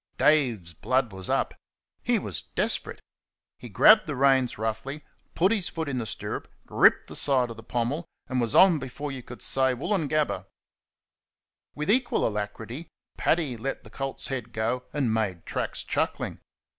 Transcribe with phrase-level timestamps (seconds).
[0.17, 1.53] Dave's blood was up.
[2.01, 2.99] He was desperate.
[3.59, 5.03] He grabbed the reins roughly,
[5.35, 8.79] put his foot in the stirrup, gripped the side of the pommel, and was on
[8.79, 10.47] before you could say "Woolloongabba."
[11.75, 12.87] With equal alacrity,
[13.17, 16.39] Paddy let the colt's head go and made tracks, chuckling.